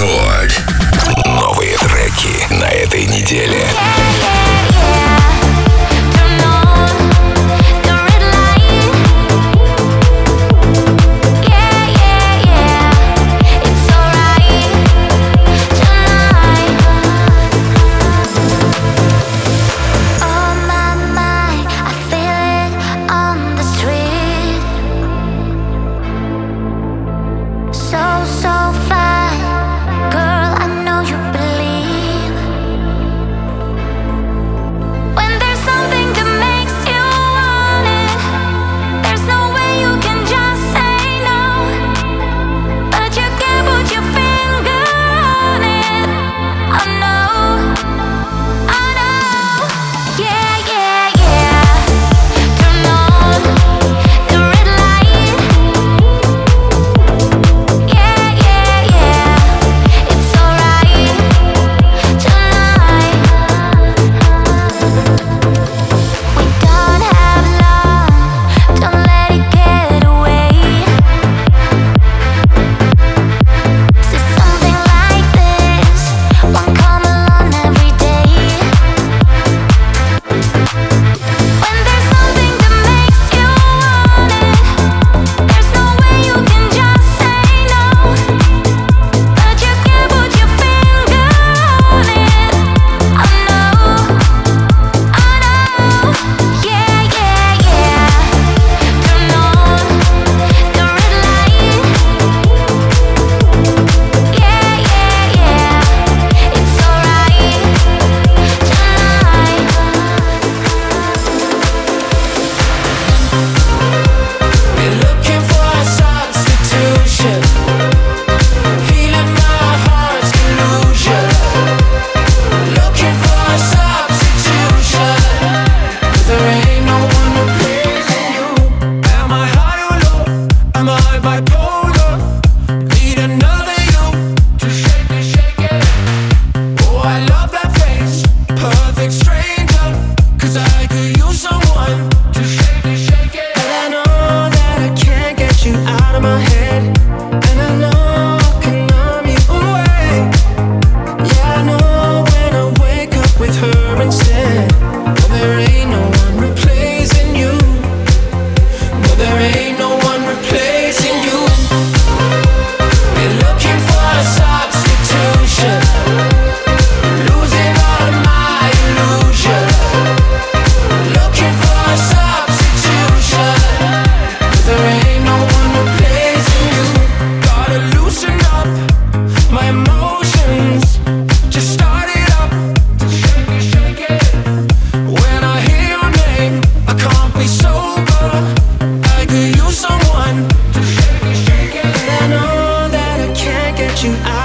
[0.00, 0.62] Рекорд.
[1.26, 3.58] Новые треки на этой неделе.
[3.58, 4.39] Yeah, yeah.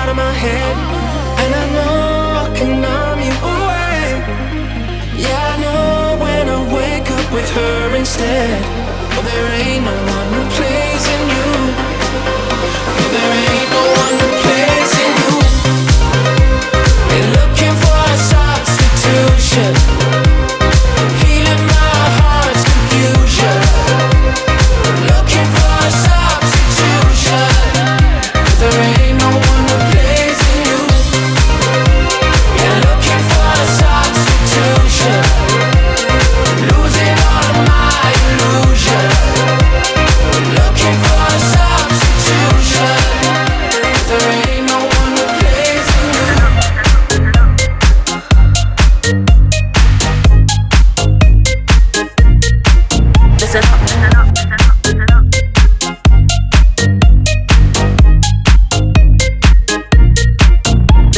[0.06, 0.76] out of my head.
[1.42, 1.98] And I know
[2.44, 4.02] I can numb you away.
[5.24, 8.62] Yeah, I know when I wake up with her instead.
[9.12, 10.45] Well, there ain't no one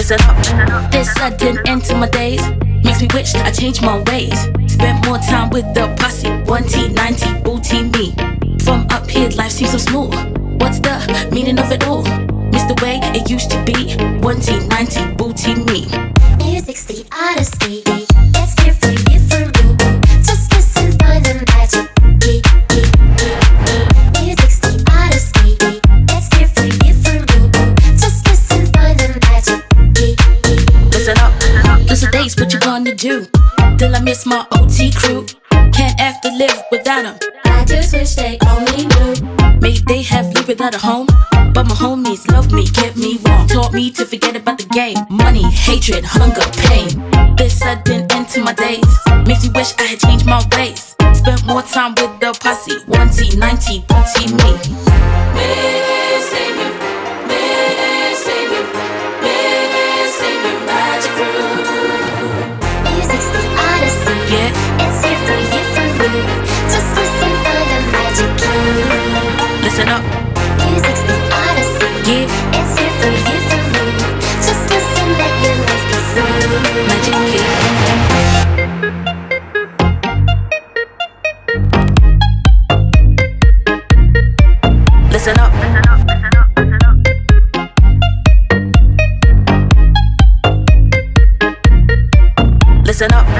[0.09, 0.91] Mix up.
[0.91, 2.41] This sudden end to my days
[2.83, 4.39] makes me wish I changed my ways.
[4.71, 6.29] Spent more time with the posse.
[6.49, 8.15] One-T, 90, booty me.
[8.63, 10.13] From up here, life seems so smooth.
[10.61, 12.03] What's the meaning of it all?
[12.51, 13.95] Miss the way it used to be.
[14.21, 15.87] One-T, 90, booty me.
[32.97, 33.25] do
[33.77, 35.25] till I miss my OT crew.
[35.51, 37.17] Can't have to live without them.
[37.45, 39.13] I just wish they only knew.
[39.61, 41.07] Maybe they have lived without a home.
[41.53, 43.47] But my homies love me, kept me warm.
[43.47, 44.97] Taught me to forget about the game.
[45.09, 46.89] Money, hatred, hunger, pain.
[47.35, 48.91] This sudden end to my days
[49.27, 50.95] makes me wish I had changed my ways.
[51.13, 52.79] Spent more time with the posse.
[52.87, 54.51] One-T, 90, 30, me.
[55.35, 55.86] me.
[92.99, 93.36] Listen up,